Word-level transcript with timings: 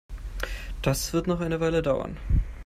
Das 0.81 1.13
wird 1.13 1.27
noch 1.27 1.41
eine 1.41 1.59
Weile 1.59 1.83
dauern. 1.83 2.17